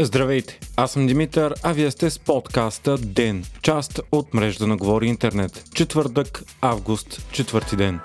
[0.00, 5.06] Здравейте, аз съм Димитър, а вие сте с подкаста ДЕН, част от мрежа на Говори
[5.06, 5.64] Интернет.
[5.74, 8.00] Четвъртък, август, четвърти ден.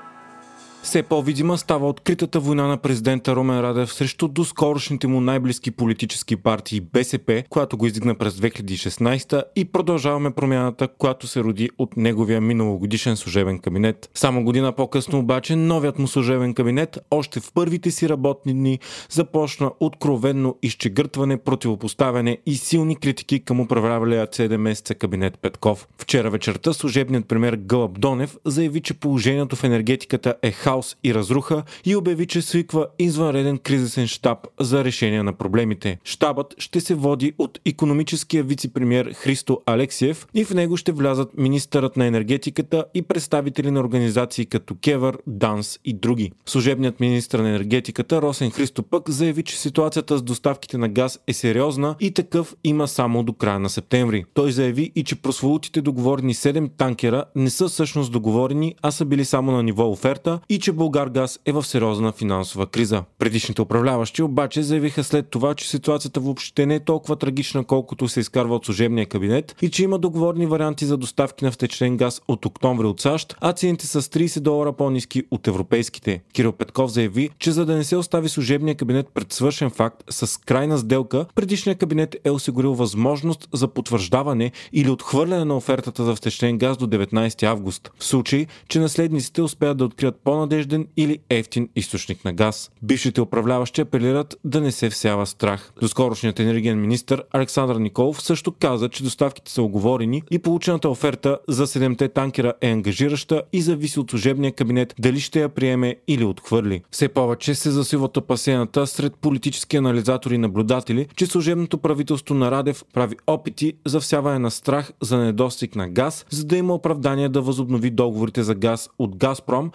[0.83, 6.81] Все по-видима става откритата война на президента Румен Радев срещу доскорошните му най-близки политически партии
[6.81, 13.17] БСП, която го издигна през 2016 и продължаваме промяната, която се роди от неговия миналогодишен
[13.17, 14.09] служебен кабинет.
[14.13, 19.71] Само година по-късно обаче новият му служебен кабинет още в първите си работни дни започна
[19.79, 25.87] откровенно изчегъртване, противопоставяне и силни критики към управлявалия 7 месеца кабинет Петков.
[25.97, 31.13] Вчера вечерта служебният премьер Гълъб Донев заяви, че положението в енергетиката е хаос хаос и
[31.13, 35.99] разруха и обяви, че свиква извънреден кризисен штаб за решение на проблемите.
[36.03, 41.97] Штабът ще се води от економическия вице-премьер Христо Алексиев и в него ще влязат министърът
[41.97, 46.31] на енергетиката и представители на организации като Кевър, Данс и други.
[46.45, 51.33] Служебният министр на енергетиката Росен Христо пък заяви, че ситуацията с доставките на газ е
[51.33, 54.25] сериозна и такъв има само до края на септември.
[54.33, 59.25] Той заяви и че прословутите договорени 7 танкера не са всъщност договорени, а са били
[59.25, 63.03] само на ниво оферта и че Българ Газ е в сериозна финансова криза.
[63.19, 68.19] Предишните управляващи обаче заявиха след това, че ситуацията въобще не е толкова трагична, колкото се
[68.19, 72.45] изкарва от служебния кабинет и че има договорни варианти за доставки на втечнен газ от
[72.45, 76.21] октомври от САЩ, а цените са с 30 долара по-низки от европейските.
[76.33, 80.39] Кирил Петков заяви, че за да не се остави служебния кабинет пред свършен факт с
[80.39, 86.57] крайна сделка, предишният кабинет е осигурил възможност за потвърждаване или отхвърляне на офертата за втечнен
[86.57, 87.91] газ до 19 август.
[87.99, 92.71] В случай, че наследниците успеят да открият по надежден или ефтин източник на газ.
[92.81, 95.73] Бившите управляващи апелират да не се всява страх.
[95.81, 101.67] Доскорошният енергиен министр Александър Николов също каза, че доставките са оговорени и получената оферта за
[101.67, 106.81] 7-те танкера е ангажираща и зависи от служебния кабинет дали ще я приеме или отхвърли.
[106.91, 112.83] Все повече се засилват опасената сред политически анализатори и наблюдатели, че служебното правителство на Радев
[112.93, 117.41] прави опити за всяване на страх за недостиг на газ, за да има оправдание да
[117.41, 119.71] възобнови договорите за газ от Газпром,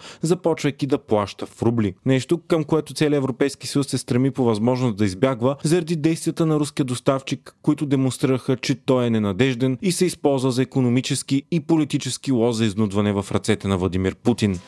[0.69, 1.93] започвайки да плаща в рубли.
[2.05, 6.59] Нещо към което целият Европейски съюз се стреми по възможност да избягва заради действията на
[6.59, 12.31] руския доставчик, които демонстрираха, че той е ненадежден и се използва за економически и политически
[12.31, 14.59] лоз за изнудване в ръцете на Владимир Путин.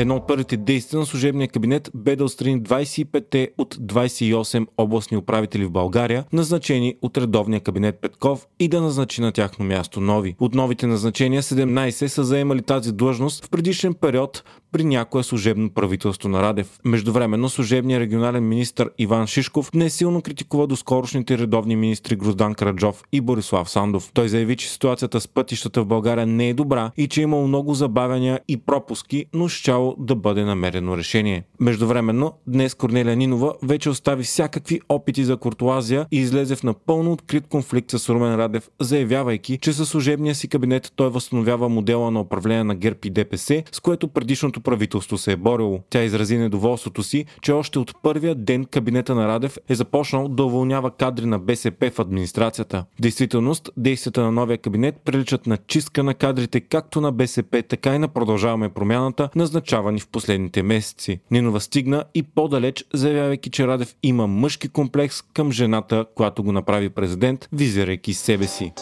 [0.00, 5.64] Едно от първите действия на служебния кабинет бе да отстрани 25-те от 28 областни управители
[5.64, 10.36] в България, назначени от редовния кабинет Петков и да назначи на тяхно място нови.
[10.40, 16.28] От новите назначения 17 са заемали тази длъжност в предишен период при някое служебно правителство
[16.28, 16.80] на Радев.
[16.84, 23.20] Междувременно служебният регионален министр Иван Шишков не силно критикува доскорошните редовни министри Гроздан Караджов и
[23.20, 24.10] Борислав Сандов.
[24.14, 27.46] Той заяви, че ситуацията с пътищата в България не е добра и че е имало
[27.46, 31.44] много забавяния и пропуски, но щяло да бъде намерено решение.
[31.60, 37.46] Междувременно, днес Корнелия Нинова вече остави всякакви опити за куртуазия и излезе в напълно открит
[37.46, 42.64] конфликт с Румен Радев, заявявайки, че със служебния си кабинет той възстановява модела на управление
[42.64, 45.80] на ГЕРБ и ДПС, с което предишното правителство се е борило.
[45.90, 50.44] Тя изрази недоволството си, че още от първия ден кабинета на Радев е започнал да
[50.44, 52.84] уволнява кадри на БСП в администрацията.
[52.98, 57.94] В действителност, действията на новия кабинет приличат на чистка на кадрите както на БСП, така
[57.94, 61.20] и на продължаваме промяната, назначава решавани в последните месеци.
[61.30, 66.88] Нинова стигна и по-далеч, заявявайки, че Радев има мъжки комплекс към жената, която го направи
[66.88, 68.72] президент, визирайки себе си.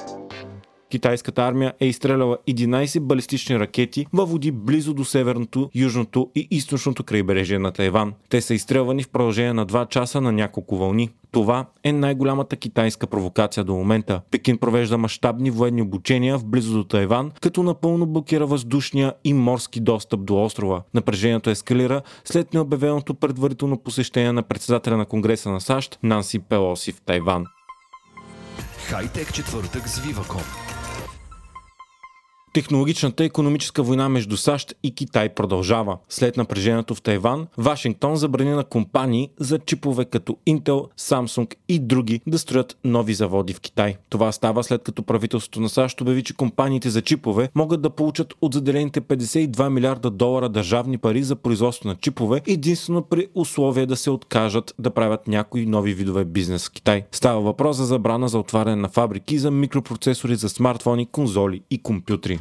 [0.91, 7.05] Китайската армия е изстреляла 11 балистични ракети във води близо до северното, южното и източното
[7.05, 8.13] крайбрежие на Тайван.
[8.29, 11.11] Те са изстрелвани в продължение на 2 часа на няколко вълни.
[11.37, 14.21] Това е най-голямата китайска провокация до момента.
[14.31, 19.81] Пекин провежда мащабни военни обучения в близо до Тайван, като напълно блокира въздушния и морски
[19.81, 20.83] достъп до острова.
[20.95, 27.01] Напрежението ескалира след необявеното предварително посещение на председателя на Конгреса на САЩ Нанси Пелоси в
[27.01, 27.45] Тайван.
[28.89, 30.76] Хайтек четвъртък с Viva.com
[32.57, 35.99] Технологичната економическа война между САЩ и Китай продължава.
[36.09, 42.21] След напрежението в Тайван, Вашингтон забрани на компании за чипове като Intel, Samsung и други
[42.27, 43.97] да строят нови заводи в Китай.
[44.09, 48.35] Това става след като правителството на САЩ обяви, че компаниите за чипове могат да получат
[48.41, 53.97] от заделените 52 милиарда долара държавни пари за производство на чипове, единствено при условие да
[53.97, 57.05] се откажат да правят някои нови видове бизнес в Китай.
[57.13, 62.39] Става въпрос за забрана за отваряне на фабрики за микропроцесори за смартфони, конзоли и компютри.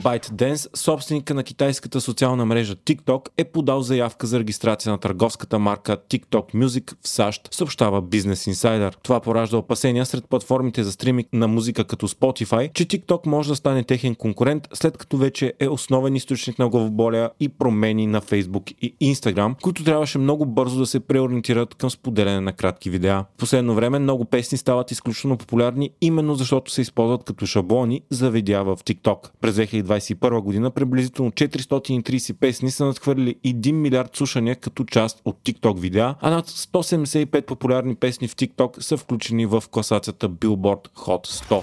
[0.00, 5.96] ByteDance, собственика на китайската социална мрежа TikTok, е подал заявка за регистрация на търговската марка
[6.10, 8.94] TikTok Music в САЩ, съобщава Business Insider.
[9.02, 13.56] Това поражда опасения сред платформите за стриминг на музика като Spotify, че TikTok може да
[13.56, 18.74] стане техен конкурент, след като вече е основен източник на главоболя и промени на Facebook
[18.80, 23.24] и Instagram, които трябваше много бързо да се преориентират към споделяне на кратки видеа.
[23.34, 28.30] В последно време много песни стават изключително популярни именно защото се използват като шаблони за
[28.30, 29.30] видеа в TikTok.
[29.40, 29.58] През
[29.90, 36.14] 2021 година приблизително 430 песни са надхвърли 1 милиард слушания като част от TikTok видеа,
[36.20, 41.62] а над 175 популярни песни в TikTok са включени в класацията Billboard Hot 100.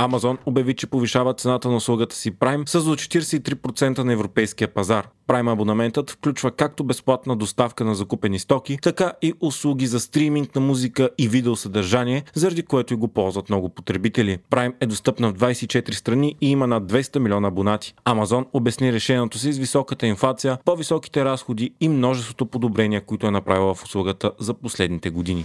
[0.00, 5.08] Amazon обяви, че повишава цената на услугата си Prime с до 43% на европейския пазар.
[5.28, 10.60] Prime абонаментът включва както безплатна доставка на закупени стоки, така и услуги за стриминг на
[10.60, 14.38] музика и видеосъдържание, заради което и го ползват много потребители.
[14.50, 17.94] Prime е достъпна в 24 страни и има над 200 милиона абонати.
[18.06, 23.74] Amazon обясни решението си с високата инфлация, по-високите разходи и множеството подобрения, които е направила
[23.74, 25.44] в услугата за последните години.